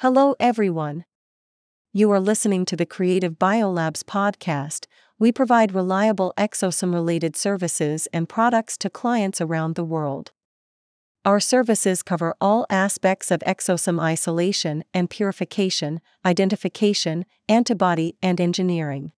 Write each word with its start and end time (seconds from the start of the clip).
Hello, 0.00 0.34
everyone. 0.40 1.04
You 1.92 2.10
are 2.10 2.20
listening 2.20 2.64
to 2.64 2.74
the 2.74 2.86
Creative 2.86 3.34
Biolabs 3.34 4.02
podcast. 4.02 4.86
We 5.18 5.30
provide 5.30 5.74
reliable 5.74 6.32
exosome 6.38 6.94
related 6.94 7.36
services 7.36 8.08
and 8.10 8.26
products 8.26 8.78
to 8.78 8.88
clients 8.88 9.42
around 9.42 9.74
the 9.74 9.84
world. 9.84 10.32
Our 11.26 11.38
services 11.38 12.02
cover 12.02 12.34
all 12.40 12.64
aspects 12.70 13.30
of 13.30 13.40
exosome 13.40 14.00
isolation 14.00 14.84
and 14.94 15.10
purification, 15.10 16.00
identification, 16.24 17.26
antibody, 17.46 18.16
and 18.22 18.40
engineering. 18.40 19.12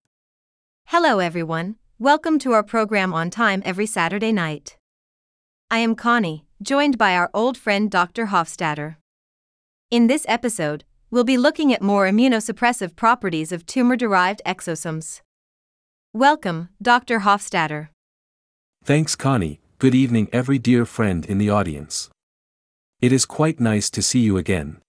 Hello, 0.87 1.19
everyone. 1.19 1.77
Welcome 1.97 2.39
to 2.39 2.51
our 2.51 2.61
program 2.61 3.13
on 3.13 3.29
time 3.29 3.61
every 3.63 3.85
Saturday 3.85 4.33
night. 4.33 4.75
I 5.71 5.77
am 5.77 5.95
Connie, 5.95 6.45
joined 6.61 6.97
by 6.97 7.15
our 7.15 7.29
old 7.33 7.57
friend 7.57 7.89
Dr. 7.89 8.25
Hofstadter. 8.25 8.97
In 9.93 10.07
this 10.07 10.25
episode, 10.27 10.85
we'll 11.11 11.23
be 11.23 11.37
looking 11.37 11.71
at 11.71 11.79
more 11.79 12.07
immunosuppressive 12.07 12.95
properties 12.95 13.51
of 13.51 13.67
tumor 13.67 13.95
derived 13.95 14.41
exosomes. 14.43 15.21
Welcome, 16.11 16.69
Dr. 16.81 17.19
Hofstadter. 17.19 17.89
Thanks, 18.83 19.15
Connie. 19.15 19.59
Good 19.77 19.93
evening, 19.93 20.29
every 20.33 20.57
dear 20.57 20.85
friend 20.85 21.23
in 21.27 21.37
the 21.37 21.51
audience. 21.51 22.09
It 23.01 23.11
is 23.11 23.27
quite 23.27 23.59
nice 23.59 23.91
to 23.91 24.01
see 24.01 24.21
you 24.21 24.35
again. 24.35 24.81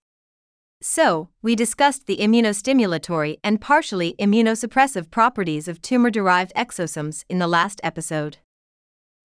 So, 0.80 1.28
we 1.42 1.54
discussed 1.54 2.06
the 2.06 2.16
immunostimulatory 2.16 3.36
and 3.44 3.60
partially 3.60 4.14
immunosuppressive 4.18 5.10
properties 5.10 5.68
of 5.68 5.82
tumor 5.82 6.08
derived 6.08 6.54
exosomes 6.56 7.24
in 7.28 7.38
the 7.38 7.46
last 7.46 7.78
episode. 7.84 8.38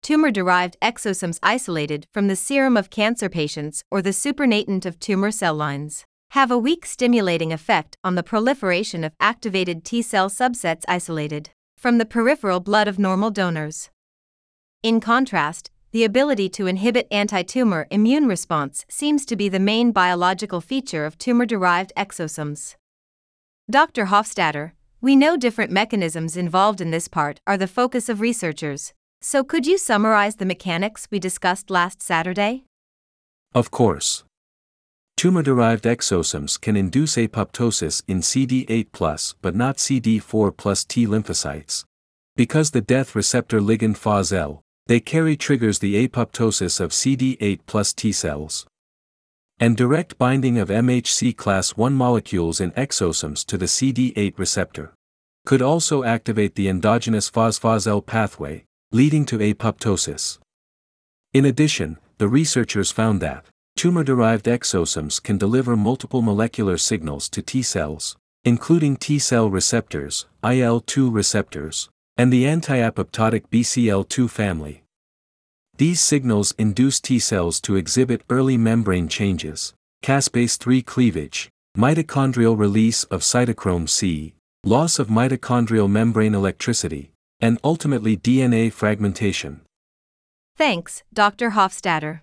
Tumor 0.04 0.32
derived 0.32 0.76
exosomes 0.82 1.40
isolated 1.42 2.08
from 2.12 2.28
the 2.28 2.36
serum 2.36 2.76
of 2.76 2.90
cancer 2.90 3.30
patients 3.30 3.86
or 3.90 4.02
the 4.02 4.10
supernatant 4.10 4.86
of 4.86 5.00
tumor 5.00 5.32
cell 5.32 5.54
lines 5.54 6.06
have 6.32 6.52
a 6.52 6.58
weak 6.58 6.86
stimulating 6.86 7.54
effect 7.54 7.96
on 8.04 8.16
the 8.16 8.24
proliferation 8.24 9.06
of 9.06 9.14
activated 9.22 9.86
T 9.86 10.02
cell 10.02 10.30
subsets 10.30 10.84
isolated 10.90 11.52
from 11.78 12.00
the 12.00 12.06
peripheral 12.06 12.60
blood 12.60 12.90
of 12.90 13.00
normal 13.00 13.32
donors. 13.32 13.92
In 14.82 15.00
contrast, 15.00 15.72
the 15.92 16.04
ability 16.04 16.50
to 16.50 16.68
inhibit 16.68 17.08
anti 17.10 17.42
tumor 17.42 17.88
immune 17.90 18.28
response 18.28 18.86
seems 18.90 19.26
to 19.28 19.38
be 19.38 19.48
the 19.48 19.58
main 19.58 19.94
biological 19.94 20.60
feature 20.60 21.06
of 21.06 21.18
tumor 21.18 21.46
derived 21.46 21.94
exosomes. 21.96 22.76
Dr. 23.72 24.08
Hofstadter, 24.08 24.74
we 25.00 25.16
know 25.16 25.38
different 25.38 25.72
mechanisms 25.72 26.36
involved 26.36 26.82
in 26.82 26.92
this 26.92 27.08
part 27.08 27.40
are 27.48 27.58
the 27.58 27.68
focus 27.68 28.10
of 28.10 28.20
researchers, 28.20 28.94
so 29.24 29.42
could 29.42 29.66
you 29.66 29.78
summarize 29.78 30.36
the 30.36 30.46
mechanics 30.46 31.08
we 31.10 31.18
discussed 31.18 31.70
last 31.70 32.02
Saturday? 32.02 32.66
Of 33.56 33.72
course. 33.72 34.26
Tumor 35.16 35.42
derived 35.42 35.86
exosomes 35.86 36.60
can 36.60 36.76
induce 36.76 37.16
apoptosis 37.16 38.04
in 38.06 38.20
CD8 38.20 39.38
but 39.42 39.56
not 39.56 39.78
CD4 39.78 40.88
T 40.88 41.08
lymphocytes. 41.08 41.86
Because 42.36 42.72
the 42.72 42.82
death 42.82 43.16
receptor 43.16 43.62
ligand 43.62 43.98
FOSL, 43.98 44.60
they 44.88 45.00
carry 45.00 45.38
triggers 45.38 45.80
the 45.80 46.06
apoptosis 46.06 46.82
of 46.82 46.92
CD8 46.92 47.62
plus 47.66 47.94
T 47.94 48.12
cells. 48.12 48.68
And 49.58 49.78
direct 49.78 50.18
binding 50.18 50.58
of 50.58 50.68
MHC 50.68 51.38
class 51.38 51.74
I 51.80 51.88
molecules 51.88 52.60
in 52.60 52.72
exosomes 52.72 53.46
to 53.46 53.58
the 53.58 53.68
CD8 53.68 54.38
receptor 54.38 54.94
could 55.46 55.62
also 55.62 56.04
activate 56.04 56.56
the 56.56 56.68
endogenous 56.68 57.30
FOSFOSL 57.30 58.06
pathway, 58.06 58.66
leading 58.94 59.26
to 59.26 59.40
apoptosis. 59.40 60.38
In 61.34 61.46
addition, 61.46 61.98
the 62.20 62.28
researchers 62.28 62.92
found 62.92 63.22
that 63.22 63.44
tumor 63.76 64.04
derived 64.04 64.46
exosomes 64.46 65.22
can 65.22 65.40
deliver 65.40 65.76
multiple 65.76 66.22
molecular 66.22 66.78
signals 66.78 67.28
to 67.30 67.42
T 67.42 67.64
cells, 67.64 68.16
including 68.46 68.96
T 68.98 69.18
cell 69.18 69.50
receptors, 69.50 70.28
IL 70.44 70.80
2 70.80 71.10
receptors, 71.10 71.90
and 72.18 72.32
the 72.32 72.46
anti-apoptotic 72.46 73.50
BCL2 73.50 74.30
family. 74.30 74.84
These 75.78 76.00
signals 76.00 76.54
induce 76.60 77.00
T 77.00 77.18
cells 77.18 77.60
to 77.62 77.76
exhibit 77.76 78.22
early 78.30 78.58
membrane 78.58 79.08
changes, 79.08 79.74
caspase 80.04 80.56
3 80.60 80.84
cleavage, 80.84 81.50
mitochondrial 81.76 82.56
release 82.56 83.06
of 83.06 83.22
cytochrome 83.22 83.90
C, 83.90 84.36
loss 84.64 85.00
of 85.00 85.08
mitochondrial 85.08 85.90
membrane 85.90 86.36
electricity, 86.36 87.13
and 87.44 87.60
ultimately 87.62 88.16
DNA 88.16 88.72
fragmentation. 88.72 89.60
Thanks, 90.56 91.04
Dr. 91.14 91.52
Hofstadter. 91.52 92.22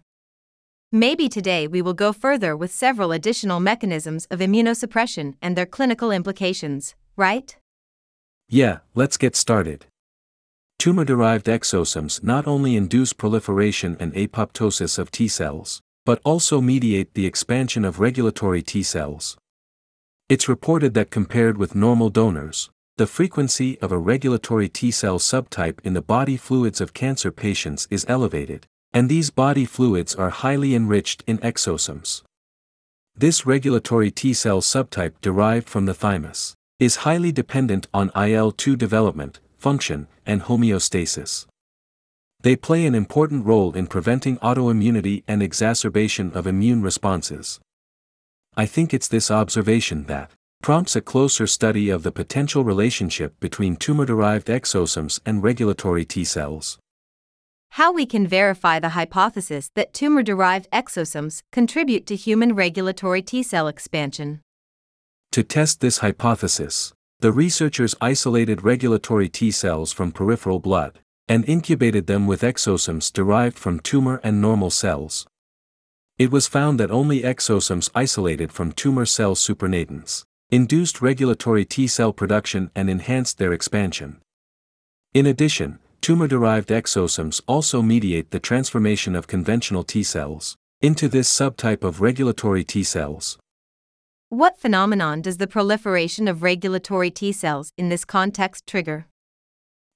Maybe 0.91 1.29
today 1.29 1.67
we 1.69 1.83
will 1.83 1.93
go 1.93 2.15
further 2.15 2.57
with 2.57 2.73
several 2.73 3.13
additional 3.13 3.61
mechanisms 3.61 4.27
of 4.31 4.39
immunosuppression 4.39 5.35
and 5.43 5.57
their 5.57 5.67
clinical 5.67 6.11
implications, 6.11 6.95
right? 7.17 7.55
Yeah, 8.49 8.79
let's 8.95 9.19
get 9.19 9.37
started. 9.37 9.85
Tumor 10.79 11.05
derived 11.05 11.47
exosomes 11.47 12.25
not 12.25 12.47
only 12.47 12.75
induce 12.75 13.13
proliferation 13.13 13.99
and 14.01 14.15
apoptosis 14.15 14.99
of 14.99 15.11
T 15.11 15.29
cells, 15.29 15.83
but 16.07 16.23
also 16.25 16.63
mediate 16.63 17.13
the 17.13 17.27
expansion 17.27 17.85
of 17.85 18.01
regulatory 18.01 18.63
T 18.63 18.83
cells. 18.83 19.37
It's 20.31 20.49
reported 20.49 20.95
that 20.95 21.11
compared 21.11 21.59
with 21.59 21.75
normal 21.75 22.09
donors, 22.09 22.71
the 23.01 23.07
frequency 23.07 23.81
of 23.81 23.91
a 23.91 23.97
regulatory 23.97 24.69
T 24.69 24.91
cell 24.91 25.19
subtype 25.19 25.81
in 25.83 25.95
the 25.95 26.03
body 26.03 26.37
fluids 26.37 26.83
of 26.83 26.93
cancer 26.93 27.31
patients 27.33 27.89
is 27.91 28.05
elevated, 28.11 28.67
and 28.93 29.09
these 29.09 29.31
body 29.31 29.65
fluids 29.65 30.15
are 30.15 30.29
highly 30.29 30.75
enriched 30.75 31.25
in 31.27 31.39
exosomes. 31.39 32.23
This 33.17 33.47
regulatory 33.47 34.11
T 34.11 34.35
cell 34.35 34.61
subtype 34.61 35.15
derived 35.23 35.67
from 35.67 35.87
the 35.87 35.95
thymus 35.95 36.55
is 36.79 37.07
highly 37.09 37.33
dependent 37.33 37.89
on 37.95 38.11
IL 38.15 38.53
2 38.53 38.77
development, 38.77 39.41
function, 39.57 40.07
and 40.27 40.43
homeostasis. 40.43 41.47
They 42.43 42.55
play 42.55 42.85
an 42.85 42.95
important 42.95 43.47
role 43.47 43.73
in 43.73 43.87
preventing 43.87 44.37
autoimmunity 44.41 45.23
and 45.27 45.43
exacerbation 45.43 46.33
of 46.35 46.47
immune 46.47 46.83
responses. 46.83 47.61
I 48.59 48.67
think 48.67 48.93
it's 48.93 49.09
this 49.09 49.31
observation 49.31 50.05
that 50.05 50.31
prompts 50.63 50.95
a 50.95 51.01
closer 51.01 51.47
study 51.47 51.89
of 51.89 52.03
the 52.03 52.13
potential 52.13 52.65
relationship 52.65 53.39
between 53.41 53.77
tumor 53.77 54.05
derived 54.05 54.49
exosomes 54.49 55.19
and 55.25 55.43
regulatory 55.43 56.05
T 56.05 56.23
cells. 56.23 56.79
How 57.71 57.93
we 57.93 58.05
can 58.05 58.27
verify 58.27 58.79
the 58.79 58.91
hypothesis 58.91 59.71
that 59.75 59.95
tumor 59.95 60.23
derived 60.23 60.71
exosomes 60.71 61.43
contribute 61.51 62.05
to 62.07 62.17
human 62.17 62.55
regulatory 62.55 63.23
T 63.23 63.43
cell 63.43 63.69
expansion. 63.69 64.43
To 65.33 65.43
test 65.43 65.81
this 65.81 65.99
hypothesis, 65.99 66.93
the 67.21 67.33
researchers 67.33 67.95
isolated 68.01 68.63
regulatory 68.63 69.29
T 69.29 69.51
cells 69.51 69.93
from 69.93 70.13
peripheral 70.13 70.59
blood 70.59 70.99
and 71.27 71.49
incubated 71.49 72.07
them 72.07 72.27
with 72.27 72.43
exosomes 72.43 73.11
derived 73.13 73.57
from 73.59 73.81
tumor 73.81 74.21
and 74.23 74.43
normal 74.43 74.71
cells. 74.71 75.27
It 76.19 76.31
was 76.31 76.49
found 76.49 76.79
that 76.81 76.91
only 76.91 77.23
exosomes 77.23 77.89
isolated 77.95 78.53
from 78.53 78.73
tumor 78.73 79.07
cell 79.07 79.35
supernatants 79.35 80.25
induced 80.51 81.01
regulatory 81.01 81.65
T 81.65 81.87
cell 81.87 82.13
production 82.13 82.71
and 82.75 82.91
enhanced 82.91 83.39
their 83.39 83.53
expansion. 83.53 84.21
In 85.15 85.27
addition, 85.27 85.79
tumor 86.01 86.27
derived 86.27 86.71
exosomes 86.71 87.41
also 87.47 87.83
mediate 87.83 88.33
the 88.33 88.41
transformation 88.41 89.15
of 89.15 89.29
conventional 89.29 89.85
T 89.85 90.03
cells 90.03 90.57
into 90.81 91.09
this 91.09 91.29
subtype 91.29 91.85
of 91.85 92.01
regulatory 92.01 92.65
T 92.65 92.83
cells. 92.83 93.39
What 94.29 94.59
phenomenon 94.59 95.23
does 95.23 95.37
the 95.37 95.47
proliferation 95.47 96.27
of 96.27 96.43
regulatory 96.43 97.11
T 97.11 97.33
cells 97.33 97.73
in 97.77 97.89
this 97.89 98.05
context 98.05 98.67
trigger? 98.67 99.07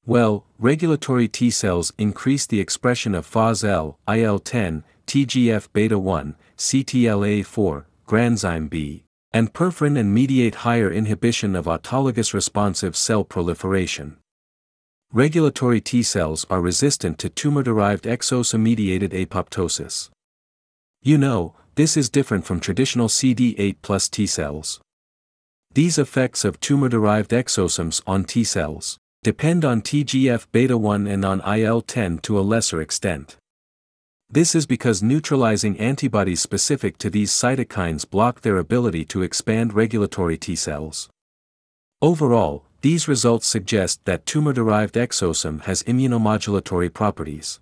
Well, 0.06 0.44
regulatory 0.58 1.28
T 1.28 1.50
cells 1.50 1.92
increase 1.98 2.46
the 2.46 2.60
expression 2.60 3.14
of 3.14 3.28
FOSL, 3.28 3.96
IL-10, 4.06 4.82
TGF 5.06 5.68
beta 5.72 5.98
1, 5.98 6.36
CTLA4, 6.58 7.84
granzyme 8.06 8.68
B, 8.68 9.04
and 9.34 9.52
perforin 9.52 9.98
and 9.98 10.14
mediate 10.14 10.54
higher 10.54 10.90
inhibition 10.90 11.56
of 11.56 11.64
autologous 11.66 12.32
responsive 12.32 12.96
cell 12.96 13.24
proliferation. 13.24 14.16
Regulatory 15.12 15.80
T 15.80 16.04
cells 16.04 16.46
are 16.48 16.60
resistant 16.60 17.18
to 17.18 17.28
tumor-derived 17.28 18.04
exosome-mediated 18.04 19.10
apoptosis. 19.10 20.10
You 21.02 21.18
know, 21.18 21.54
this 21.74 21.96
is 21.96 22.08
different 22.08 22.44
from 22.46 22.60
traditional 22.60 23.08
CD8 23.08 23.76
plus 23.82 24.08
T 24.08 24.24
cells. 24.28 24.80
These 25.72 25.98
effects 25.98 26.44
of 26.44 26.60
tumor 26.60 26.88
derived 26.88 27.32
exosomes 27.32 28.00
on 28.06 28.22
T 28.22 28.44
cells 28.44 28.98
depend 29.24 29.64
on 29.64 29.82
TGF 29.82 30.46
beta 30.52 30.78
1 30.78 31.08
and 31.08 31.24
on 31.24 31.40
IL 31.40 31.80
10 31.80 32.18
to 32.18 32.38
a 32.38 32.42
lesser 32.42 32.80
extent. 32.80 33.36
This 34.30 34.54
is 34.54 34.66
because 34.66 35.02
neutralizing 35.02 35.78
antibodies 35.78 36.40
specific 36.40 36.98
to 36.98 37.10
these 37.10 37.30
cytokines 37.30 38.08
block 38.08 38.40
their 38.40 38.58
ability 38.58 39.04
to 39.06 39.22
expand 39.22 39.74
regulatory 39.74 40.36
T 40.36 40.56
cells. 40.56 41.08
Overall, 42.02 42.64
these 42.80 43.08
results 43.08 43.46
suggest 43.46 44.04
that 44.04 44.26
tumor 44.26 44.52
derived 44.52 44.94
exosome 44.94 45.62
has 45.62 45.82
immunomodulatory 45.84 46.92
properties 46.92 47.60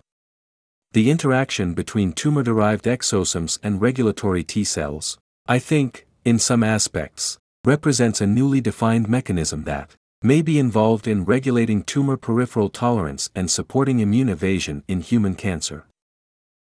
the 0.93 1.09
interaction 1.09 1.73
between 1.73 2.13
tumor 2.13 2.43
derived 2.43 2.85
exosomes 2.85 3.57
and 3.63 3.81
regulatory 3.81 4.43
T 4.43 4.63
cells, 4.63 5.17
I 5.47 5.57
think, 5.57 6.05
in 6.23 6.37
some 6.37 6.63
aspects, 6.63 7.39
represents 7.65 8.21
a 8.21 8.27
newly 8.27 8.61
defined 8.61 9.09
mechanism 9.09 9.63
that 9.63 9.95
may 10.21 10.43
be 10.43 10.59
involved 10.59 11.07
in 11.07 11.25
regulating 11.25 11.81
tumor 11.81 12.15
peripheral 12.15 12.69
tolerance 12.69 13.31
and 13.33 13.49
supporting 13.49 14.01
immune 14.01 14.29
evasion 14.29 14.83
in 14.87 15.01
human 15.01 15.33
cancer. 15.33 15.87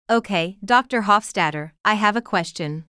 Okay, 0.10 0.58
Dr. 0.66 1.04
Hofstadter, 1.04 1.72
I 1.86 1.94
have 1.94 2.16
a 2.16 2.22
question. 2.22 2.86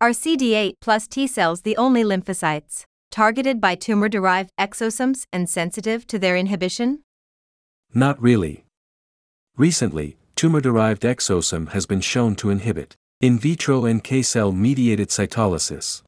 Are 0.00 0.12
CD8 0.12 0.76
plus 0.80 1.06
T 1.06 1.26
cells 1.26 1.60
the 1.60 1.76
only 1.76 2.02
lymphocytes 2.02 2.84
targeted 3.10 3.60
by 3.60 3.74
tumor 3.74 4.08
derived 4.08 4.48
exosomes 4.58 5.26
and 5.30 5.46
sensitive 5.46 6.06
to 6.06 6.18
their 6.18 6.34
inhibition? 6.34 7.00
Not 7.92 8.18
really. 8.18 8.64
Recently, 9.58 10.16
tumor 10.34 10.62
derived 10.62 11.02
exosome 11.02 11.68
has 11.72 11.84
been 11.84 12.00
shown 12.00 12.34
to 12.36 12.48
inhibit 12.48 12.96
in 13.20 13.38
vitro 13.38 13.86
NK 13.86 14.24
cell 14.24 14.52
mediated 14.52 15.10
cytolysis. 15.10 16.02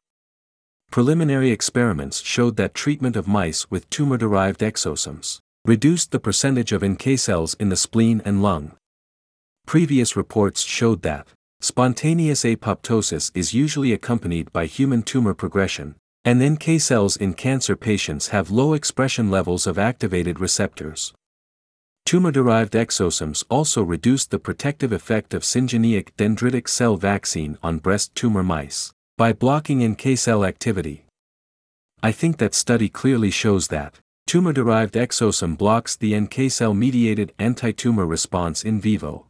Preliminary 0.89 1.51
experiments 1.51 2.21
showed 2.21 2.55
that 2.55 2.73
treatment 2.73 3.15
of 3.15 3.27
mice 3.27 3.69
with 3.69 3.87
tumor 3.91 4.17
derived 4.17 4.61
exosomes 4.61 5.37
reduced 5.65 6.09
the 6.09 6.19
percentage 6.19 6.71
of 6.71 6.83
NK 6.83 7.19
cells 7.19 7.53
in 7.59 7.69
the 7.69 7.75
spleen 7.75 8.23
and 8.25 8.41
lung. 8.41 8.71
Previous 9.65 10.15
reports 10.15 10.61
showed 10.61 11.01
that 11.01 11.27
spontaneous 11.59 12.43
apoptosis 12.43 13.31
is 13.33 13.53
usually 13.53 13.93
accompanied 13.93 14.53
by 14.53 14.67
human 14.67 15.01
tumor 15.01 15.33
progression, 15.33 15.95
and 16.23 16.41
NK 16.41 16.79
cells 16.79 17.17
in 17.17 17.33
cancer 17.33 17.75
patients 17.75 18.27
have 18.27 18.51
low 18.51 18.73
expression 18.73 19.31
levels 19.31 19.65
of 19.65 19.79
activated 19.79 20.39
receptors. 20.39 21.13
Tumor 22.05 22.31
derived 22.31 22.73
exosomes 22.73 23.43
also 23.49 23.81
reduced 23.81 24.29
the 24.29 24.37
protective 24.37 24.91
effect 24.91 25.33
of 25.33 25.41
syngeneic 25.41 26.09
dendritic 26.15 26.67
cell 26.67 26.95
vaccine 26.97 27.57
on 27.63 27.79
breast 27.79 28.13
tumor 28.13 28.43
mice 28.43 28.91
by 29.17 29.33
blocking 29.33 29.83
NK 29.83 30.15
cell 30.15 30.45
activity. 30.45 31.05
I 32.03 32.11
think 32.11 32.37
that 32.37 32.53
study 32.53 32.87
clearly 32.87 33.31
shows 33.31 33.69
that 33.69 33.95
tumor 34.27 34.53
derived 34.53 34.93
exosome 34.93 35.57
blocks 35.57 35.95
the 35.95 36.19
NK 36.19 36.51
cell 36.51 36.75
mediated 36.75 37.33
anti 37.39 37.71
tumor 37.71 38.05
response 38.05 38.63
in 38.63 38.79
vivo. 38.79 39.24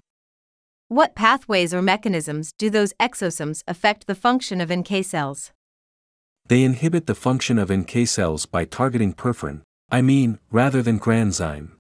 What 0.96 1.14
pathways 1.14 1.74
or 1.74 1.82
mechanisms 1.82 2.54
do 2.58 2.70
those 2.70 2.94
exosomes 3.02 3.64
affect 3.68 4.08
the 4.08 4.16
function 4.16 4.62
of 4.62 4.72
NK 4.72 5.04
cells? 5.04 5.52
They 6.48 6.64
inhibit 6.64 7.06
the 7.06 7.14
function 7.14 7.60
of 7.60 7.70
NK 7.70 8.08
cells 8.08 8.46
by 8.46 8.64
targeting 8.64 9.14
perforin, 9.14 9.64
I 9.92 10.02
mean, 10.02 10.40
rather 10.52 10.82
than 10.82 10.98
granzyme. 10.98 11.72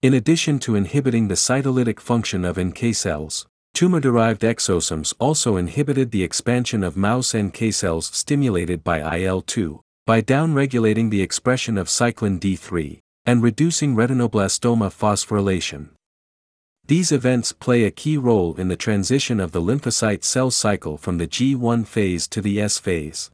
In 0.00 0.14
addition 0.14 0.60
to 0.60 0.76
inhibiting 0.76 1.26
the 1.26 1.34
cytolytic 1.34 1.98
function 1.98 2.44
of 2.44 2.56
NK 2.56 2.94
cells, 2.94 3.48
tumor 3.74 3.98
derived 3.98 4.42
exosomes 4.42 5.12
also 5.18 5.56
inhibited 5.56 6.12
the 6.12 6.22
expansion 6.22 6.84
of 6.84 6.96
mouse 6.96 7.34
NK 7.34 7.72
cells 7.72 8.06
stimulated 8.14 8.84
by 8.84 9.00
IL 9.16 9.42
2, 9.42 9.80
by 10.06 10.22
downregulating 10.22 11.10
the 11.10 11.20
expression 11.20 11.76
of 11.76 11.88
cyclin 11.88 12.38
D3, 12.38 13.00
and 13.26 13.42
reducing 13.42 13.96
retinoblastoma 13.96 14.88
phosphorylation. 14.88 15.88
These 16.90 17.12
events 17.12 17.52
play 17.52 17.84
a 17.84 17.92
key 17.92 18.16
role 18.16 18.56
in 18.56 18.66
the 18.66 18.74
transition 18.74 19.38
of 19.38 19.52
the 19.52 19.62
lymphocyte 19.62 20.24
cell 20.24 20.50
cycle 20.50 20.98
from 20.98 21.18
the 21.18 21.28
G1 21.28 21.86
phase 21.86 22.26
to 22.26 22.40
the 22.40 22.60
S 22.60 22.78
phase. 22.78 23.30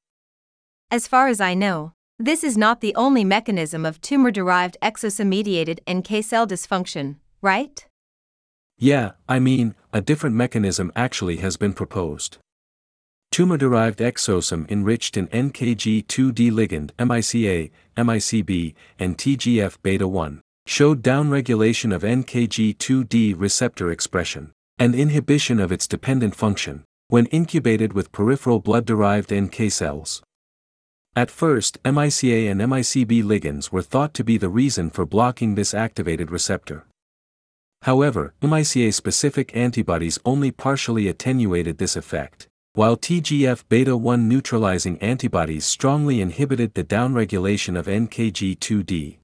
As 0.90 1.08
far 1.08 1.28
as 1.28 1.40
I 1.40 1.54
know, 1.54 1.92
this 2.18 2.44
is 2.44 2.58
not 2.58 2.82
the 2.82 2.94
only 2.96 3.24
mechanism 3.24 3.86
of 3.86 4.02
tumor 4.02 4.30
derived 4.30 4.76
exosome 4.82 5.28
mediated 5.28 5.80
NK 5.90 6.22
cell 6.22 6.46
dysfunction, 6.46 7.16
right? 7.40 7.86
Yeah, 8.76 9.12
I 9.26 9.38
mean, 9.38 9.74
a 9.90 10.02
different 10.02 10.36
mechanism 10.36 10.92
actually 10.94 11.38
has 11.38 11.56
been 11.56 11.72
proposed. 11.72 12.36
Tumor 13.30 13.56
derived 13.56 14.00
exosome 14.00 14.70
enriched 14.70 15.16
in 15.16 15.28
NKG2D 15.28 16.52
ligand 16.52 16.90
MICA, 16.98 17.70
MICB, 17.96 18.74
and 18.98 19.16
TGF 19.16 19.78
beta 19.82 20.06
1 20.06 20.42
showed 20.66 21.02
downregulation 21.02 21.94
of 21.94 22.02
NKG2D 22.02 23.34
receptor 23.38 23.90
expression 23.90 24.52
and 24.78 24.94
inhibition 24.94 25.60
of 25.60 25.72
its 25.72 25.86
dependent 25.86 26.34
function 26.34 26.84
when 27.08 27.26
incubated 27.26 27.92
with 27.92 28.12
peripheral 28.12 28.58
blood 28.58 28.84
derived 28.84 29.32
NK 29.32 29.70
cells. 29.70 30.22
At 31.14 31.30
first, 31.30 31.78
MICA 31.84 32.50
and 32.50 32.60
MICB 32.60 33.22
ligands 33.22 33.70
were 33.70 33.80
thought 33.80 34.12
to 34.14 34.24
be 34.24 34.36
the 34.36 34.48
reason 34.48 34.90
for 34.90 35.06
blocking 35.06 35.54
this 35.54 35.72
activated 35.72 36.30
receptor. 36.30 36.84
However, 37.82 38.34
MICA 38.42 38.92
specific 38.92 39.56
antibodies 39.56 40.18
only 40.24 40.50
partially 40.50 41.06
attenuated 41.08 41.78
this 41.78 41.96
effect, 41.96 42.48
while 42.74 42.96
TGF 42.96 43.64
beta 43.68 43.96
1 43.96 44.28
neutralizing 44.28 44.98
antibodies 44.98 45.64
strongly 45.64 46.20
inhibited 46.20 46.74
the 46.74 46.84
downregulation 46.84 47.78
of 47.78 47.86
NKG2D. 47.86 49.18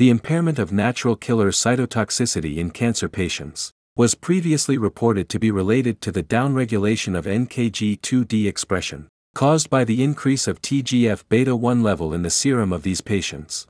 The 0.00 0.08
impairment 0.08 0.58
of 0.58 0.72
natural 0.72 1.14
killer 1.14 1.50
cytotoxicity 1.50 2.56
in 2.56 2.70
cancer 2.70 3.06
patients 3.06 3.70
was 3.98 4.14
previously 4.14 4.78
reported 4.78 5.28
to 5.28 5.38
be 5.38 5.50
related 5.50 6.00
to 6.00 6.10
the 6.10 6.22
downregulation 6.22 7.14
of 7.14 7.26
NKG2D 7.26 8.48
expression 8.48 9.08
caused 9.34 9.68
by 9.68 9.84
the 9.84 10.02
increase 10.02 10.48
of 10.48 10.62
TGF 10.62 11.24
beta 11.28 11.54
1 11.54 11.82
level 11.82 12.14
in 12.14 12.22
the 12.22 12.30
serum 12.30 12.72
of 12.72 12.82
these 12.82 13.02
patients. 13.02 13.66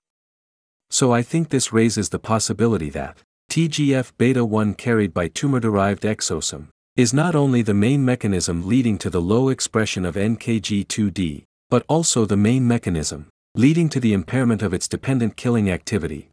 So 0.89 1.13
I 1.13 1.23
think 1.23 1.49
this 1.49 1.73
raises 1.73 2.11
the 2.11 2.21
possibility 2.21 2.91
that 2.91 3.19
TGF 3.51 4.13
beta 4.17 4.45
1 4.45 4.75
carried 4.75 5.13
by 5.13 5.27
tumor 5.27 5.59
derived 5.59 6.05
exosome 6.05 6.69
is 6.95 7.13
not 7.13 7.35
only 7.35 7.63
the 7.63 7.75
main 7.75 8.05
mechanism 8.05 8.69
leading 8.69 8.99
to 8.99 9.11
the 9.11 9.21
low 9.21 9.49
expression 9.49 10.05
of 10.05 10.15
NKG2D, 10.15 11.43
but 11.69 11.85
also 11.89 12.25
the 12.25 12.37
main 12.37 12.69
mechanism 12.69 13.27
leading 13.55 13.89
to 13.89 14.01
the 14.01 14.13
impairment 14.13 14.63
of 14.63 14.73
its 14.73 14.87
dependent 14.87 15.37
killing 15.37 15.71
activity. 15.71 16.31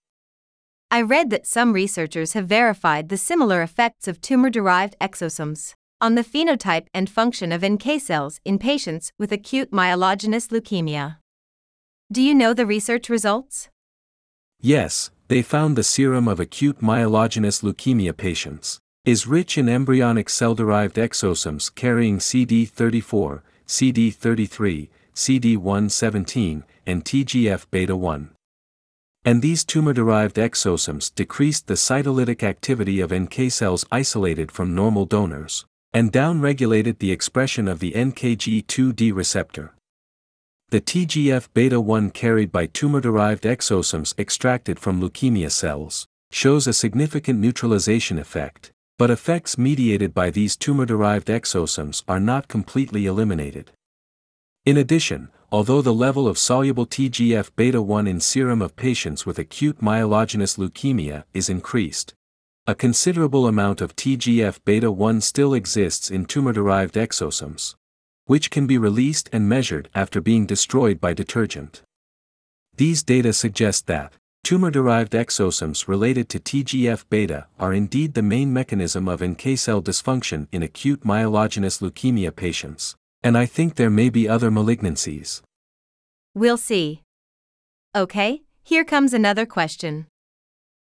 I 0.91 1.01
read 1.01 1.29
that 1.31 1.47
some 1.47 1.73
researchers 1.73 2.33
have 2.33 2.47
verified 2.47 3.09
the 3.09 3.17
similar 3.17 3.61
effects 3.61 4.07
of 4.07 4.21
tumor 4.21 4.49
derived 4.49 4.95
exosomes 5.01 5.73
on 5.99 6.15
the 6.15 6.23
phenotype 6.23 6.87
and 6.93 7.09
function 7.09 7.51
of 7.51 7.65
NK 7.65 7.99
cells 7.99 8.39
in 8.45 8.59
patients 8.59 9.11
with 9.17 9.31
acute 9.31 9.71
myelogenous 9.71 10.49
leukemia. 10.49 11.17
Do 12.11 12.21
you 12.21 12.35
know 12.35 12.53
the 12.53 12.65
research 12.65 13.09
results? 13.09 13.69
Yes, 14.61 15.09
they 15.27 15.41
found 15.41 15.75
the 15.75 15.83
serum 15.83 16.27
of 16.27 16.39
acute 16.39 16.79
myelogenous 16.79 17.63
leukemia 17.63 18.15
patients 18.15 18.79
is 19.03 19.25
rich 19.25 19.57
in 19.57 19.69
embryonic 19.69 20.29
cell 20.29 20.53
derived 20.53 20.97
exosomes 20.97 21.73
carrying 21.73 22.19
CD34, 22.19 23.41
CD33, 23.65 24.89
CD117, 25.15 26.63
and 26.87 27.05
TGF 27.05 27.67
beta 27.69 27.95
1. 27.95 28.31
And 29.25 29.41
these 29.41 29.65
tumor 29.65 29.91
derived 29.91 30.37
exosomes 30.37 31.13
decreased 31.13 31.67
the 31.67 31.73
cytolytic 31.73 32.43
activity 32.43 33.01
of 33.01 33.13
NK 33.13 33.51
cells 33.51 33.85
isolated 33.91 34.51
from 34.53 34.73
normal 34.73 35.05
donors 35.05 35.65
and 35.93 36.13
downregulated 36.13 36.99
the 36.99 37.11
expression 37.11 37.67
of 37.67 37.79
the 37.79 37.91
NKG2D 37.91 39.13
receptor. 39.13 39.73
The 40.69 40.81
TGF 40.81 41.49
beta 41.53 41.81
1 41.81 42.11
carried 42.11 42.51
by 42.51 42.67
tumor 42.67 43.01
derived 43.01 43.43
exosomes 43.43 44.17
extracted 44.17 44.79
from 44.79 45.01
leukemia 45.01 45.51
cells 45.51 46.07
shows 46.31 46.67
a 46.67 46.73
significant 46.73 47.39
neutralization 47.39 48.17
effect, 48.17 48.71
but 48.97 49.11
effects 49.11 49.57
mediated 49.57 50.13
by 50.13 50.29
these 50.29 50.55
tumor 50.55 50.85
derived 50.85 51.27
exosomes 51.27 52.03
are 52.07 52.19
not 52.19 52.47
completely 52.47 53.05
eliminated. 53.05 53.71
In 54.65 54.75
addition, 54.75 55.29
although 55.49 55.81
the 55.81 55.93
level 55.93 56.27
of 56.27 56.37
soluble 56.37 56.85
TGF 56.85 57.51
beta 57.55 57.81
1 57.81 58.05
in 58.05 58.19
serum 58.19 58.61
of 58.61 58.75
patients 58.75 59.25
with 59.25 59.39
acute 59.39 59.79
myelogenous 59.79 60.57
leukemia 60.57 61.23
is 61.33 61.49
increased, 61.49 62.13
a 62.65 62.75
considerable 62.75 63.47
amount 63.47 63.79
of 63.79 63.95
TGF 63.95 64.59
beta 64.65 64.91
1 64.91 65.21
still 65.21 65.53
exists 65.53 66.11
in 66.11 66.25
tumor 66.25 66.51
derived 66.51 66.95
exosomes, 66.95 67.75
which 68.25 68.51
can 68.51 68.67
be 68.67 68.77
released 68.77 69.29
and 69.31 69.47
measured 69.47 69.87
after 69.95 70.19
being 70.19 70.45
destroyed 70.45 70.99
by 70.99 71.13
detergent. 71.13 71.81
These 72.75 73.03
data 73.03 73.31
suggest 73.31 73.87
that 73.87 74.11
tumor 74.43 74.69
derived 74.69 75.13
exosomes 75.13 75.87
related 75.87 76.27
to 76.27 76.39
TGF 76.39 77.05
beta 77.09 77.47
are 77.57 77.73
indeed 77.73 78.15
the 78.15 78.21
main 78.21 78.51
mechanism 78.51 79.07
of 79.07 79.23
NK 79.23 79.57
cell 79.57 79.81
dysfunction 79.81 80.47
in 80.51 80.61
acute 80.61 81.03
myelogenous 81.03 81.79
leukemia 81.81 82.35
patients, 82.35 82.97
and 83.23 83.37
I 83.37 83.45
think 83.45 83.75
there 83.75 83.89
may 83.89 84.09
be 84.09 84.27
other 84.27 84.49
malignancies. 84.51 85.41
We'll 86.33 86.57
see. 86.57 87.01
Okay, 87.95 88.41
here 88.63 88.83
comes 88.83 89.13
another 89.13 89.45
question. 89.45 90.07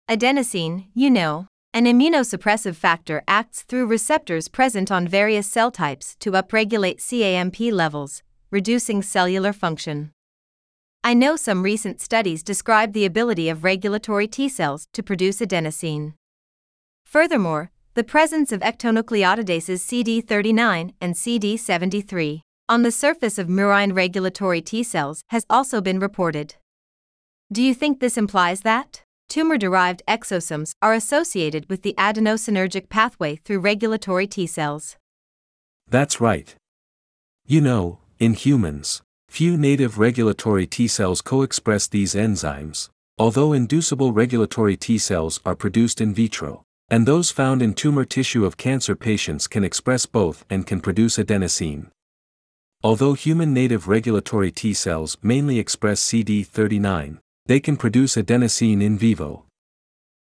Adenosine, 0.08 0.86
you 0.94 1.10
know, 1.10 1.46
an 1.74 1.84
immunosuppressive 1.84 2.74
factor 2.74 3.22
acts 3.28 3.62
through 3.62 3.86
receptors 3.86 4.48
present 4.48 4.90
on 4.90 5.06
various 5.06 5.46
cell 5.46 5.70
types 5.70 6.16
to 6.20 6.30
upregulate 6.30 7.06
CAMP 7.06 7.72
levels, 7.72 8.22
reducing 8.50 9.02
cellular 9.02 9.52
function. 9.52 10.10
I 11.04 11.14
know 11.14 11.36
some 11.36 11.62
recent 11.62 12.00
studies 12.00 12.42
describe 12.42 12.92
the 12.92 13.04
ability 13.04 13.48
of 13.48 13.62
regulatory 13.62 14.26
T 14.26 14.48
cells 14.48 14.88
to 14.94 15.02
produce 15.02 15.40
adenosine. 15.40 16.14
Furthermore, 17.04 17.70
the 17.96 18.04
presence 18.04 18.52
of 18.52 18.60
ectonucleotidases 18.60 19.80
CD39 19.80 20.92
and 21.00 21.14
CD73 21.14 22.42
on 22.68 22.82
the 22.82 22.90
surface 22.90 23.38
of 23.38 23.48
murine 23.48 23.96
regulatory 23.96 24.60
T 24.60 24.82
cells 24.82 25.22
has 25.30 25.46
also 25.48 25.80
been 25.80 25.98
reported. 25.98 26.56
Do 27.50 27.62
you 27.62 27.72
think 27.72 28.00
this 28.00 28.18
implies 28.18 28.60
that 28.60 29.02
tumor 29.30 29.56
derived 29.56 30.02
exosomes 30.06 30.72
are 30.82 30.92
associated 30.92 31.70
with 31.70 31.80
the 31.80 31.94
adenosinergic 31.96 32.90
pathway 32.90 33.36
through 33.36 33.60
regulatory 33.60 34.26
T 34.26 34.46
cells? 34.46 34.98
That's 35.88 36.20
right. 36.20 36.54
You 37.46 37.62
know, 37.62 38.00
in 38.18 38.34
humans, 38.34 39.00
few 39.30 39.56
native 39.56 39.98
regulatory 39.98 40.66
T 40.66 40.86
cells 40.86 41.22
co 41.22 41.40
express 41.40 41.86
these 41.86 42.14
enzymes, 42.14 42.90
although 43.16 43.54
inducible 43.54 44.12
regulatory 44.12 44.76
T 44.76 44.98
cells 44.98 45.40
are 45.46 45.54
produced 45.54 46.02
in 46.02 46.12
vitro, 46.12 46.65
and 46.88 47.06
those 47.06 47.30
found 47.30 47.62
in 47.62 47.74
tumor 47.74 48.04
tissue 48.04 48.44
of 48.44 48.56
cancer 48.56 48.94
patients 48.94 49.48
can 49.48 49.64
express 49.64 50.06
both 50.06 50.44
and 50.48 50.66
can 50.66 50.80
produce 50.80 51.16
adenosine. 51.16 51.88
Although 52.82 53.14
human 53.14 53.52
native 53.52 53.88
regulatory 53.88 54.52
T 54.52 54.72
cells 54.72 55.16
mainly 55.22 55.58
express 55.58 56.00
CD39, 56.00 57.18
they 57.46 57.60
can 57.60 57.76
produce 57.76 58.16
adenosine 58.16 58.82
in 58.82 58.96
vivo. 58.96 59.44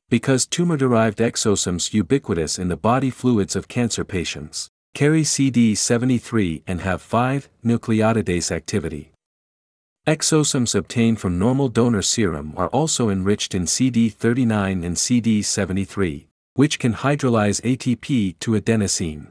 Because 0.09 0.47
tumor 0.47 0.77
derived 0.77 1.19
exosomes 1.19 1.93
ubiquitous 1.93 2.57
in 2.57 2.69
the 2.69 2.77
body 2.77 3.09
fluids 3.09 3.55
of 3.55 3.67
cancer 3.67 4.03
patients 4.03 4.69
carry 4.93 5.21
CD73 5.21 6.63
and 6.65 6.81
have 6.81 7.01
5 7.01 7.49
nucleotidase 7.63 8.51
activity. 8.51 9.11
Exosomes 10.07 10.73
obtained 10.73 11.19
from 11.19 11.37
normal 11.37 11.67
donor 11.67 12.01
serum 12.01 12.53
are 12.55 12.69
also 12.69 13.09
enriched 13.09 13.53
in 13.53 13.63
CD39 13.63 14.85
and 14.85 14.95
CD73, 14.95 16.25
which 16.57 16.79
can 16.79 16.95
hydrolyze 16.95 17.61
ATP 17.61 18.37
to 18.39 18.51
adenosine. 18.59 19.27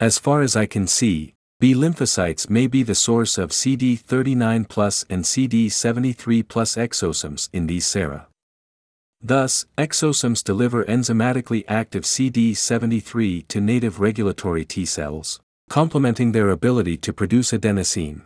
As 0.00 0.18
far 0.18 0.42
as 0.42 0.56
I 0.56 0.66
can 0.66 0.88
see, 0.88 1.34
B 1.60 1.74
lymphocytes 1.74 2.50
may 2.50 2.66
be 2.66 2.82
the 2.82 2.96
source 2.96 3.38
of 3.38 3.50
CD39 3.50 4.68
plus 4.68 5.04
and 5.08 5.22
CD73 5.22 6.48
plus 6.48 6.74
exosomes 6.74 7.48
in 7.52 7.68
these 7.68 7.86
sera. 7.86 8.26
Thus, 9.22 9.64
exosomes 9.78 10.42
deliver 10.42 10.84
enzymatically 10.86 11.62
active 11.68 12.02
CD73 12.02 13.46
to 13.46 13.60
native 13.60 14.00
regulatory 14.00 14.64
T 14.64 14.84
cells, 14.84 15.38
complementing 15.70 16.32
their 16.32 16.50
ability 16.50 16.96
to 16.96 17.12
produce 17.12 17.52
adenosine. 17.52 18.22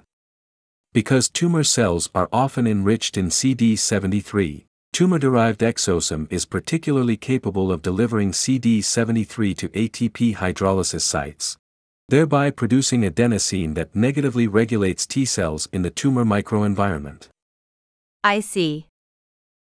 Because 0.95 1.29
tumor 1.29 1.63
cells 1.63 2.09
are 2.15 2.31
often 2.33 2.67
enriched 2.67 3.19
in 3.19 3.27
CD73, 3.27 4.65
tumor 4.93 5.19
derived 5.19 5.61
exosome 5.61 6.27
is 6.31 6.45
particularly 6.45 7.17
capable 7.17 7.71
of 7.71 7.83
delivering 7.83 8.33
CD73 8.33 9.57
to 9.57 9.69
ATP 9.69 10.37
hydrolysis 10.37 11.03
sites, 11.03 11.57
thereby 12.09 12.51
producing 12.51 13.03
adenosine 13.03 13.75
that 13.75 13.95
negatively 13.95 14.47
regulates 14.47 15.07
T 15.07 15.25
cells 15.25 15.69
in 15.73 15.83
the 15.83 15.91
tumor 15.91 16.25
microenvironment. 16.25 17.29
I 18.25 18.41
see. 18.41 18.87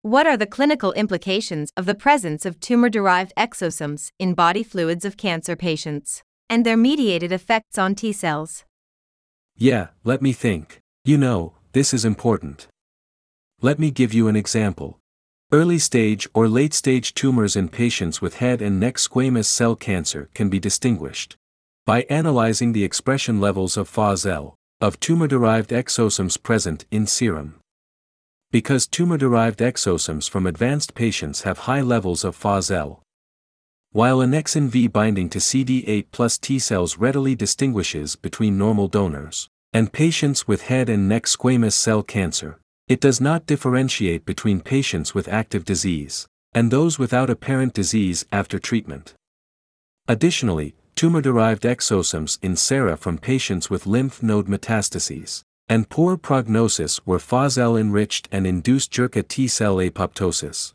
What 0.01 0.27
are 0.27 0.35
the 0.35 0.45
clinical 0.45 0.91
implications 0.93 1.71
of 1.77 1.85
the 1.85 1.95
presence 1.95 2.45
of 2.45 2.59
tumor 2.59 2.89
derived 2.89 3.31
exosomes 3.37 4.09
in 4.19 4.33
body 4.33 4.61
fluids 4.61 5.05
of 5.05 5.15
cancer 5.15 5.55
patients, 5.55 6.23
and 6.49 6.65
their 6.65 6.75
mediated 6.75 7.31
effects 7.31 7.77
on 7.77 7.95
T 7.95 8.11
cells? 8.11 8.65
Yeah, 9.55 9.87
let 10.03 10.21
me 10.21 10.33
think. 10.33 10.79
You 11.05 11.17
know, 11.17 11.53
this 11.71 11.93
is 11.93 12.03
important. 12.03 12.67
Let 13.61 13.79
me 13.79 13.91
give 13.91 14.13
you 14.13 14.27
an 14.27 14.35
example. 14.35 14.99
Early 15.53 15.77
stage 15.77 16.27
or 16.33 16.47
late 16.47 16.73
stage 16.73 17.13
tumors 17.13 17.55
in 17.55 17.69
patients 17.69 18.19
with 18.19 18.37
head 18.37 18.59
and 18.59 18.79
neck 18.79 18.95
squamous 18.95 19.45
cell 19.45 19.75
cancer 19.75 20.31
can 20.33 20.49
be 20.49 20.59
distinguished 20.59 21.37
by 21.85 22.07
analyzing 22.09 22.73
the 22.73 22.83
expression 22.83 23.39
levels 23.39 23.77
of 23.77 23.87
FASL, 23.87 24.55
of 24.81 24.99
tumor 24.99 25.27
derived 25.27 25.69
exosomes 25.69 26.41
present 26.41 26.85
in 26.89 27.05
serum. 27.05 27.59
Because 28.49 28.87
tumor 28.87 29.19
derived 29.19 29.59
exosomes 29.59 30.27
from 30.27 30.47
advanced 30.47 30.95
patients 30.95 31.43
have 31.43 31.69
high 31.69 31.81
levels 31.81 32.23
of 32.23 32.35
FASL. 32.35 33.01
While 33.91 34.23
annexin 34.23 34.69
V 34.69 34.87
binding 34.87 35.29
to 35.29 35.37
CD8 35.37 36.07
plus 36.11 36.39
T 36.39 36.57
cells 36.57 36.97
readily 36.97 37.35
distinguishes 37.35 38.15
between 38.15 38.57
normal 38.57 38.87
donors 38.87 39.47
and 39.71 39.93
patients 39.93 40.47
with 40.47 40.63
head 40.63 40.89
and 40.89 41.07
neck 41.07 41.25
squamous 41.25 41.73
cell 41.73 42.01
cancer, 42.01 42.59
it 42.87 42.99
does 42.99 43.21
not 43.21 43.45
differentiate 43.45 44.25
between 44.25 44.59
patients 44.61 45.13
with 45.15 45.27
active 45.27 45.65
disease 45.65 46.27
and 46.53 46.69
those 46.69 46.99
without 46.99 47.29
apparent 47.29 47.73
disease 47.73 48.25
after 48.31 48.59
treatment. 48.59 49.13
Additionally, 50.07 50.75
tumor 50.95 51.21
derived 51.21 51.63
exosomes 51.63 52.37
in 52.41 52.55
sera 52.55 52.95
from 52.95 53.17
patients 53.17 53.69
with 53.69 53.87
lymph 53.87 54.21
node 54.21 54.47
metastases 54.47 55.43
and 55.69 55.89
poor 55.89 56.17
prognosis 56.17 57.05
were 57.05 57.17
FASL 57.17 57.79
enriched 57.79 58.27
and 58.31 58.45
induced 58.45 58.91
JERCA 58.91 59.27
T 59.27 59.47
cell 59.47 59.77
apoptosis. 59.77 60.73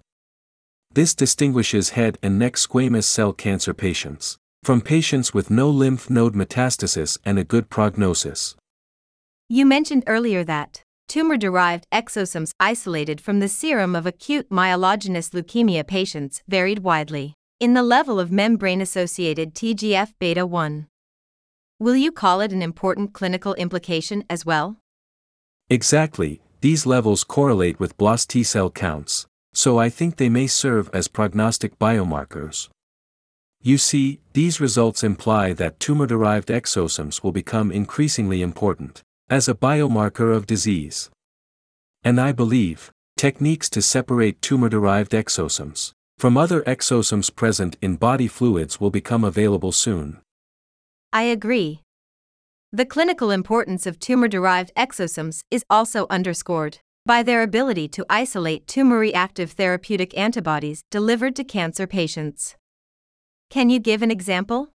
This 0.92 1.14
distinguishes 1.14 1.90
head 1.90 2.18
and 2.22 2.38
neck 2.38 2.54
squamous 2.54 3.04
cell 3.04 3.32
cancer 3.32 3.74
patients 3.74 4.38
from 4.64 4.80
patients 4.80 5.32
with 5.32 5.50
no 5.50 5.70
lymph 5.70 6.10
node 6.10 6.34
metastasis 6.34 7.18
and 7.24 7.38
a 7.38 7.44
good 7.44 7.70
prognosis. 7.70 8.56
You 9.48 9.64
mentioned 9.66 10.04
earlier 10.06 10.42
that 10.44 10.82
tumor 11.08 11.38
derived 11.38 11.86
exosomes 11.90 12.52
isolated 12.60 13.20
from 13.20 13.40
the 13.40 13.48
serum 13.48 13.96
of 13.96 14.06
acute 14.06 14.50
myelogenous 14.50 15.30
leukemia 15.30 15.84
patients 15.86 16.42
varied 16.46 16.80
widely 16.80 17.34
in 17.58 17.74
the 17.74 17.82
level 17.82 18.20
of 18.20 18.30
membrane 18.30 18.80
associated 18.80 19.54
TGF 19.54 20.12
beta 20.20 20.46
1. 20.46 20.86
Will 21.80 21.96
you 21.96 22.12
call 22.12 22.40
it 22.40 22.52
an 22.52 22.62
important 22.62 23.14
clinical 23.14 23.54
implication 23.54 24.22
as 24.28 24.44
well? 24.44 24.76
Exactly, 25.70 26.40
these 26.60 26.86
levels 26.86 27.24
correlate 27.24 27.80
with 27.80 27.96
BLAS 27.96 28.26
T 28.26 28.42
cell 28.42 28.70
counts, 28.70 29.26
so 29.54 29.78
I 29.78 29.88
think 29.88 30.16
they 30.16 30.28
may 30.28 30.46
serve 30.46 30.90
as 30.92 31.08
prognostic 31.08 31.78
biomarkers. 31.78 32.68
You 33.60 33.78
see, 33.78 34.20
these 34.34 34.60
results 34.60 35.02
imply 35.02 35.52
that 35.54 35.80
tumor 35.80 36.06
derived 36.06 36.48
exosomes 36.48 37.22
will 37.22 37.32
become 37.32 37.72
increasingly 37.72 38.40
important 38.40 39.02
as 39.30 39.48
a 39.48 39.54
biomarker 39.54 40.34
of 40.34 40.46
disease. 40.46 41.10
And 42.02 42.20
I 42.20 42.32
believe, 42.32 42.90
techniques 43.16 43.68
to 43.70 43.82
separate 43.82 44.40
tumor 44.40 44.68
derived 44.68 45.12
exosomes 45.12 45.92
from 46.18 46.36
other 46.36 46.62
exosomes 46.62 47.34
present 47.34 47.76
in 47.80 47.94
body 47.94 48.26
fluids 48.26 48.80
will 48.80 48.90
become 48.90 49.22
available 49.22 49.70
soon. 49.70 50.18
I 51.12 51.22
agree. 51.22 51.82
The 52.72 52.84
clinical 52.84 53.30
importance 53.30 53.86
of 53.86 54.00
tumor 54.00 54.26
derived 54.26 54.72
exosomes 54.76 55.44
is 55.50 55.64
also 55.70 56.06
underscored 56.10 56.78
by 57.06 57.22
their 57.22 57.42
ability 57.42 57.88
to 57.88 58.04
isolate 58.10 58.66
tumor 58.66 58.98
reactive 58.98 59.52
therapeutic 59.52 60.16
antibodies 60.18 60.82
delivered 60.90 61.36
to 61.36 61.44
cancer 61.44 61.86
patients. 61.86 62.56
Can 63.48 63.70
you 63.70 63.78
give 63.78 64.02
an 64.02 64.10
example? 64.10 64.70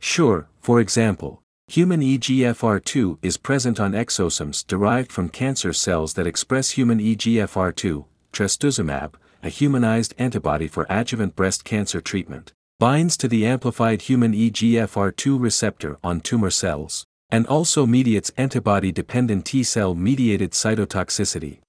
Sure, 0.00 0.48
for 0.60 0.80
example, 0.80 1.42
human 1.68 2.00
EGFR2 2.00 3.18
is 3.22 3.36
present 3.36 3.80
on 3.80 3.92
exosomes 3.92 4.66
derived 4.66 5.10
from 5.10 5.28
cancer 5.28 5.72
cells 5.72 6.14
that 6.14 6.26
express 6.26 6.70
human 6.70 6.98
EGFR2, 6.98 8.04
trastuzumab, 8.32 9.14
a 9.42 9.48
humanized 9.48 10.14
antibody 10.18 10.68
for 10.68 10.86
adjuvant 10.88 11.34
breast 11.36 11.64
cancer 11.64 12.00
treatment 12.00 12.52
binds 12.78 13.16
to 13.16 13.26
the 13.26 13.46
amplified 13.46 14.02
human 14.02 14.32
EGFR2 14.32 15.40
receptor 15.40 15.98
on 16.04 16.20
tumor 16.20 16.50
cells, 16.50 17.04
and 17.30 17.46
also 17.46 17.86
mediates 17.86 18.30
antibody 18.36 18.92
dependent 18.92 19.46
T 19.46 19.62
cell 19.62 19.94
mediated 19.94 20.52
cytotoxicity. 20.52 21.60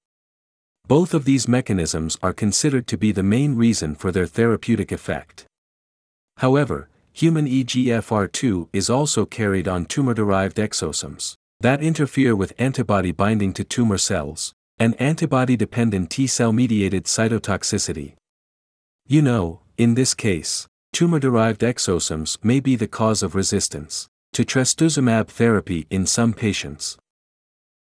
Both 0.85 1.13
of 1.13 1.25
these 1.25 1.47
mechanisms 1.47 2.17
are 2.21 2.33
considered 2.33 2.87
to 2.87 2.97
be 2.97 3.11
the 3.11 3.23
main 3.23 3.55
reason 3.55 3.95
for 3.95 4.11
their 4.11 4.25
therapeutic 4.25 4.91
effect. 4.91 5.45
However, 6.37 6.89
human 7.17 7.47
EGFR2 7.47 8.69
is 8.71 8.91
also 8.91 9.25
carried 9.25 9.67
on 9.67 9.87
tumor 9.87 10.13
derived 10.13 10.57
exosomes 10.57 11.33
that 11.59 11.81
interfere 11.81 12.35
with 12.35 12.53
antibody 12.59 13.11
binding 13.11 13.51
to 13.51 13.63
tumor 13.63 13.97
cells 13.97 14.53
and 14.77 14.93
antibody 15.01 15.57
dependent 15.57 16.11
T 16.11 16.27
cell 16.27 16.53
mediated 16.53 17.05
cytotoxicity. 17.05 18.13
You 19.07 19.23
know, 19.23 19.61
in 19.79 19.95
this 19.95 20.13
case, 20.13 20.67
tumor 20.93 21.17
derived 21.17 21.61
exosomes 21.61 22.37
may 22.43 22.59
be 22.59 22.75
the 22.75 22.87
cause 22.87 23.23
of 23.23 23.33
resistance 23.33 24.07
to 24.33 24.45
trastuzumab 24.45 25.27
therapy 25.27 25.87
in 25.89 26.05
some 26.05 26.33
patients. 26.33 26.99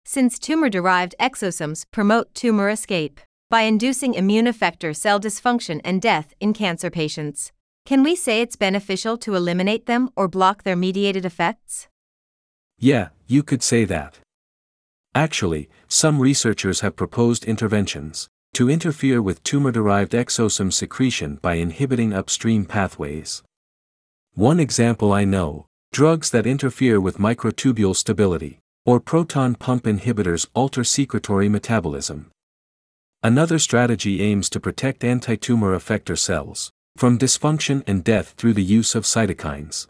Since 0.05 0.39
tumor 0.39 0.69
derived 0.69 1.15
exosomes 1.19 1.85
promote 1.91 2.35
tumor 2.35 2.69
escape 2.69 3.19
by 3.49 3.62
inducing 3.62 4.12
immune 4.12 4.45
effector 4.45 4.95
cell 4.95 5.19
dysfunction 5.19 5.81
and 5.85 6.03
death 6.03 6.35
in 6.39 6.53
cancer 6.53 6.91
patients, 6.91 7.51
can 7.85 8.03
we 8.03 8.17
say 8.17 8.41
it's 8.41 8.57
beneficial 8.57 9.19
to 9.19 9.35
eliminate 9.35 9.87
them 9.87 10.09
or 10.17 10.27
block 10.27 10.62
their 10.62 10.77
mediated 10.77 11.25
effects? 11.25 11.89
Yeah, 12.79 13.09
you 13.27 13.43
could 13.43 13.62
say 13.62 13.85
that. 13.85 14.19
Actually, 15.15 15.69
some 15.89 16.19
researchers 16.19 16.81
have 16.81 16.97
proposed 16.97 17.45
interventions 17.45 18.29
to 18.55 18.71
interfere 18.71 19.21
with 19.21 19.43
tumor 19.43 19.71
derived 19.71 20.12
exosome 20.12 20.73
secretion 20.73 21.37
by 21.43 21.55
inhibiting 21.55 22.12
upstream 22.12 22.65
pathways. 22.65 23.43
One 24.35 24.59
example 24.59 25.12
I 25.12 25.25
know 25.25 25.67
drugs 25.93 26.31
that 26.31 26.47
interfere 26.47 26.99
with 26.99 27.19
microtubule 27.19 27.95
stability, 27.95 28.59
or 28.87 29.01
proton 29.01 29.55
pump 29.55 29.85
inhibitors 29.85 30.49
alter 30.55 30.83
secretory 30.85 31.51
metabolism. 31.51 32.31
Another 33.23 33.59
strategy 33.59 34.23
aims 34.23 34.49
to 34.49 34.61
protect 34.61 35.03
antitumor 35.03 35.77
effector 35.77 36.17
cells 36.17 36.73
from 36.97 37.19
dysfunction 37.19 37.83
and 37.87 38.05
death 38.05 38.35
through 38.37 38.53
the 38.53 38.63
use 38.63 38.95
of 38.95 39.05
cytokines. 39.05 39.87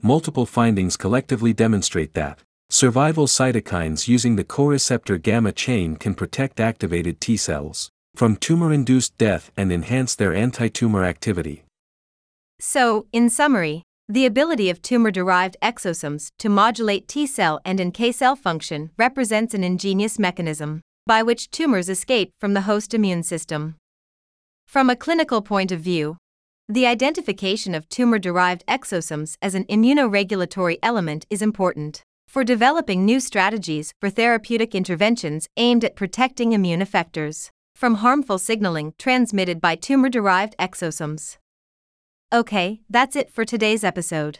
Multiple 0.00 0.46
findings 0.46 0.96
collectively 0.96 1.52
demonstrate 1.52 2.14
that 2.14 2.38
survival 2.70 3.26
cytokines 3.26 4.08
using 4.08 4.36
the 4.36 4.44
coreceptor 4.44 5.18
gamma 5.18 5.52
chain 5.52 5.96
can 5.96 6.14
protect 6.14 6.58
activated 6.58 7.20
T 7.20 7.36
cells 7.36 7.90
from 8.14 8.36
tumor 8.36 8.72
induced 8.72 9.16
death 9.16 9.50
and 9.56 9.72
enhance 9.72 10.14
their 10.14 10.32
antitumor 10.32 11.04
activity. 11.04 11.64
So, 12.60 13.06
in 13.12 13.30
summary, 13.30 13.82
the 14.08 14.26
ability 14.26 14.68
of 14.68 14.82
tumor 14.82 15.10
derived 15.10 15.56
exosomes 15.62 16.30
to 16.38 16.48
modulate 16.48 17.08
T 17.08 17.26
cell 17.26 17.60
and 17.64 17.80
NK 17.80 18.12
cell 18.12 18.36
function 18.36 18.90
represents 18.98 19.54
an 19.54 19.64
ingenious 19.64 20.18
mechanism 20.18 20.82
by 21.06 21.22
which 21.22 21.50
tumors 21.50 21.88
escape 21.88 22.30
from 22.38 22.54
the 22.54 22.62
host 22.62 22.94
immune 22.94 23.22
system. 23.22 23.76
From 24.72 24.88
a 24.88 24.96
clinical 24.96 25.42
point 25.42 25.70
of 25.70 25.80
view, 25.80 26.16
the 26.66 26.86
identification 26.86 27.74
of 27.74 27.90
tumor 27.90 28.18
derived 28.18 28.64
exosomes 28.66 29.36
as 29.42 29.54
an 29.54 29.66
immunoregulatory 29.66 30.78
element 30.82 31.26
is 31.28 31.42
important 31.42 32.02
for 32.26 32.42
developing 32.42 33.04
new 33.04 33.20
strategies 33.20 33.92
for 34.00 34.08
therapeutic 34.08 34.74
interventions 34.74 35.46
aimed 35.58 35.84
at 35.84 35.94
protecting 35.94 36.52
immune 36.52 36.80
effectors 36.80 37.50
from 37.76 37.96
harmful 37.96 38.38
signaling 38.38 38.94
transmitted 38.98 39.60
by 39.60 39.76
tumor 39.76 40.08
derived 40.08 40.56
exosomes. 40.58 41.36
Okay, 42.32 42.80
that's 42.88 43.14
it 43.14 43.30
for 43.30 43.44
today's 43.44 43.84
episode. 43.84 44.38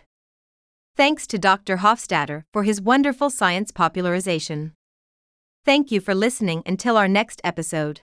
Thanks 0.97 1.27
to 1.27 1.39
Dr. 1.39 1.77
Hofstadter 1.77 2.45
for 2.55 2.63
his 2.63 2.81
wonderful 2.81 3.29
science 3.29 3.71
popularization. 3.71 4.73
Thank 5.67 5.93
you 5.93 6.01
for 6.01 6.15
listening 6.15 6.63
until 6.65 6.97
our 6.97 7.07
next 7.07 7.43
episode. 7.45 8.01